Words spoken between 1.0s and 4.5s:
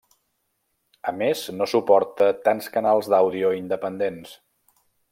A més, no suporta tants canals d'àudio independents.